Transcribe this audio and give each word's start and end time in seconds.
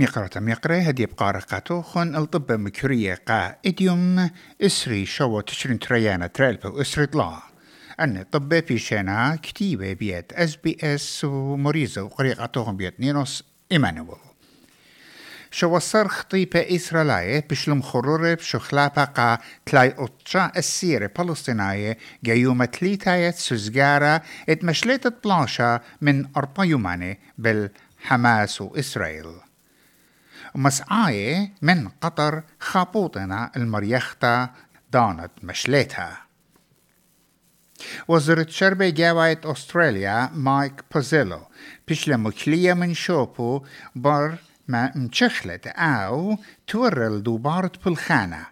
ميقرة 0.00 0.40
ميقرة 0.40 0.74
هدي 0.74 1.06
بقارة 1.06 1.80
خن 1.80 2.16
الطب 2.16 2.52
مكرية 2.52 3.14
قا 3.28 3.56
إديوم 3.66 4.30
إسري 4.62 5.06
شو 5.06 5.40
تشرين 5.40 5.78
تريانا 5.78 6.26
تريلبو 6.26 6.80
إسري 6.80 7.06
طلا. 7.06 7.38
أن 8.00 8.22
طب 8.32 8.60
في 8.60 8.78
شنا 8.78 9.38
كتيبة 9.42 9.92
بيت 9.92 10.32
إس 10.32 10.56
بي 10.56 10.76
إس 10.82 11.24
ومريزة 11.24 12.02
وقريقاتهم 12.02 12.76
بيت 12.76 13.00
نينوس 13.00 13.44
إيمانويل. 13.72 14.18
شو 15.50 15.76
الصرخ 15.76 16.22
طيبة 16.22 16.60
إسرائيلية 16.76 17.46
بشلم 17.50 17.82
خرورة 17.82 18.34
بشو 18.34 18.58
خلابة 18.58 19.04
قا 19.04 19.38
تلاي 19.66 19.94
أطشا 19.98 20.52
السيرة 20.56 21.10
فلسطينية 21.16 21.98
جيومة 22.24 22.64
تليتاية 22.64 23.30
سوزجارة 23.30 24.22
ات 24.48 24.64
مشلتة 24.64 25.12
بلانشا 25.24 25.80
من 26.00 26.26
أربع 26.36 26.64
يوماني 26.64 27.18
بالحماس 27.38 28.60
وإسرائيل. 28.60 29.49
ومسعاية 30.54 31.52
من 31.62 31.88
قطر 31.88 32.42
خابوطنا 32.60 33.50
المريختا 33.56 34.50
دانت 34.92 35.30
مشلتها 35.42 36.22
وزارة 38.08 38.46
شربة 38.48 38.88
جاوية 38.88 39.40
أستراليا 39.44 40.30
مايك 40.34 40.84
بوزيلو 40.94 41.40
بيشلا 41.88 42.16
مكلية 42.16 42.74
من 42.74 42.94
شوبو 42.94 43.64
بر 43.94 44.38
ما 44.68 44.92
مشخلت 44.96 45.66
أو 45.66 46.38
تورل 46.66 47.22
دوبارت 47.22 47.84
بالخانة. 47.84 48.46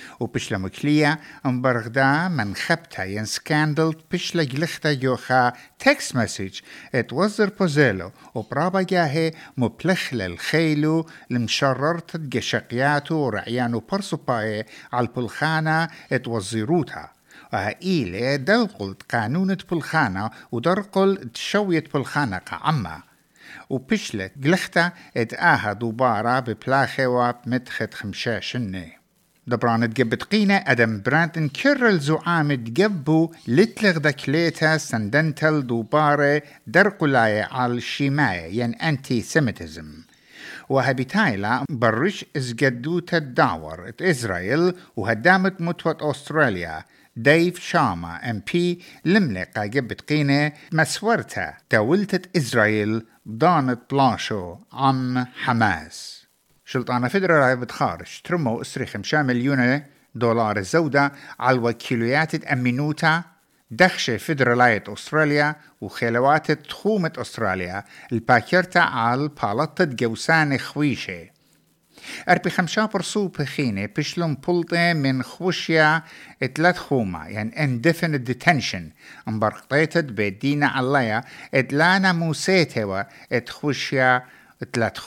Breach 0.00 0.48
code 0.48 0.56
of 0.56 0.56
conduct 0.56 0.56
وبشلا 0.56 0.58
مكلية 0.58 1.20
امبرغدا 1.46 2.28
من 2.28 2.54
خبتا 2.54 3.04
ين 3.04 3.24
سكاندل 3.24 3.94
بشلا 4.12 4.42
جلختا 4.42 4.92
جوخا 4.92 5.52
تكست 5.78 6.16
مسج. 6.16 6.60
ات 6.94 7.12
وزر 7.12 7.48
بوزيلو 7.48 8.12
وبرابا 8.34 8.82
جاهي 8.82 9.32
مبلخل 9.56 10.20
الخيلو 10.20 11.06
لمشررت 11.30 12.16
جشقياتو 12.16 13.14
ورعيانو 13.14 13.80
برسو 13.92 14.16
باي 14.16 14.66
على 14.92 15.06
البلخانة. 15.06 15.88
ات 16.12 16.28
وزيروتها 16.28 17.12
وهايلة 17.52 18.36
دلقلت 18.36 19.02
قانونة 19.12 19.58
بلخانة 19.70 20.30
ودرقل 20.52 21.30
تشوية 21.34 21.84
بلخانة 21.94 22.38
قعمة. 22.38 23.10
وبشلت 23.70 24.32
جلختا 24.36 24.92
ات 25.16 25.34
آها 25.34 25.72
دوبارا 25.72 26.40
ببلاخي 26.40 27.06
وبمدخت 27.06 27.94
خمشاشني 27.94 28.99
دبران 29.50 29.94
تجبت 29.94 30.22
قينة 30.22 30.64
أدم 30.66 31.02
برانتن 31.02 31.48
كرل 31.48 31.98
زعام 31.98 32.54
تجبو 32.54 33.32
لتلغ 33.48 33.98
دكليتا 33.98 34.76
سندنتل 34.76 35.66
دوبارة 35.66 36.42
درقلاية 36.66 37.42
على 37.42 37.72
الشماية 37.72 38.62
ين 38.62 38.74
أنتي 38.74 39.20
سيمتزم 39.20 39.92
وهبتايلا 40.68 41.64
برش 41.70 42.24
ازجدوت 42.36 43.14
الدعور 43.14 43.92
إسرائيل 44.00 44.74
وهدامت 44.96 45.60
متوت 45.60 46.02
أستراليا. 46.02 46.84
ديف 47.16 47.60
شاما 47.60 48.30
ام 48.30 48.42
بي 48.52 48.82
لملقا 49.04 49.66
جبت 49.66 50.00
قينة 50.00 50.52
مسورتا 50.72 51.54
تولتت 51.70 52.36
إسرائيل 52.36 53.02
ضانت 53.28 53.80
بلاشو 53.90 54.56
عم 54.72 55.26
حماس. 55.44 56.19
شلطانة 56.72 57.08
فدرالية 57.08 57.54
بتخارج. 57.54 58.20
ترمو 58.24 58.60
اسري 58.60 58.86
خمسة 58.86 59.22
مليون 59.22 59.82
دولار 60.14 60.56
الزودة 60.56 61.12
على 61.40 61.56
الوكيليات 61.58 62.44
أمينوتا 62.44 63.22
دخشة 63.70 64.16
فدرالية 64.16 64.84
أستراليا 64.88 65.56
وخلوات 65.80 66.52
تخومة 66.52 67.12
أستراليا. 67.18 67.84
الباكرتا 68.12 68.78
على 68.78 69.28
بالطة 69.28 69.84
جوسان 69.84 70.58
خويشة. 70.58 71.28
أربي 72.28 72.50
خمسة 72.50 72.86
برسو 72.86 73.28
بخينة 73.28 73.88
بشلون 73.96 74.34
بلطة 74.34 74.92
من 74.92 75.22
خوشيا 75.22 76.02
إتلات 76.42 76.76
خوما 76.76 77.28
يعني 77.28 77.50
indefinite 77.52 78.32
detention. 78.32 78.82
انبرقطيتت 79.28 80.04
بدينا 80.04 80.66
عليا 80.66 81.24
إتلانا 81.54 82.12
موسيتوا 82.12 83.02
اتخوشيا 83.32 84.22
إتلات 84.62 84.98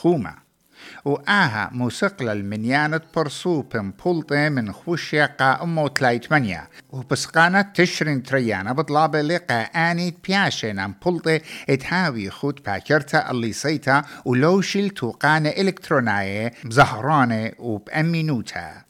خوما 1.04 1.16
وآها 1.16 1.70
موسيقى 1.72 2.32
المنيانة 2.32 3.00
برسوبن 3.16 3.92
بولطة 4.04 4.48
من 4.48 4.72
خوشيا 4.72 5.26
قا 5.26 5.62
أمو 5.62 5.88
تلايت 5.88 6.32
منيا. 6.32 6.68
وبسقانة 6.90 7.62
تشرين 7.62 8.22
تريانا 8.22 8.72
بطلابة 8.72 9.22
لقا 9.22 9.62
آني 9.62 10.14
بياشين 10.28 10.78
ام 10.78 10.94
بولطة 11.04 11.40
اتهاوي 11.68 12.30
خود 12.30 12.60
باكرتا 12.66 13.30
اللي 13.30 13.52
سيتا 13.52 14.02
ولوشل 14.24 14.90
توقانة 14.90 15.48
إلكتروناية 15.48 16.52
بزهرانة 16.64 17.52
وبأمينوتا. 17.58 18.83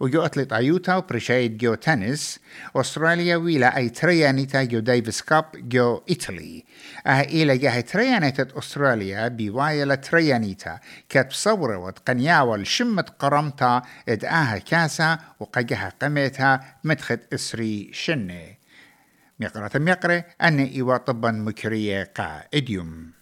وجوت 0.00 0.36
لطايوتا 0.36 0.96
وبرشايد 0.96 1.58
جو 1.58 1.74
تنس 1.74 2.38
أستراليا 2.76 3.36
ويلا 3.36 3.76
أي 3.76 3.88
تريانيتا 3.88 4.62
جو 4.62 4.78
ديفيس 4.78 5.22
كاب 5.22 5.44
جو 5.54 6.02
إيطالي. 6.10 6.64
أه 7.06 7.20
إلى 7.20 7.58
جاه 7.58 7.80
تريانيتا 7.80 8.48
أستراليا 8.58 9.28
بوايلا 9.28 9.94
تريانيتا 9.94 10.78
كات 11.08 11.28
بصورة 11.28 11.76
وتقنياوة 11.76 12.62
شمت 12.62 13.10
قرمتا 13.10 13.82
إد 14.08 14.24
آها 14.24 14.58
كاسا 14.58 15.18
وقجها 15.40 15.92
قميتها 16.02 16.78
مدخت 16.84 17.20
إسري 17.34 17.90
شنة. 17.92 18.64
ميقرة 19.40 19.78
ميقرة 19.78 20.24
أن 20.42 20.58
إيوا 20.58 20.96
طبا 20.96 21.30
مكرية 21.30 22.12
قا 22.16 22.42
إديوم 22.54 23.12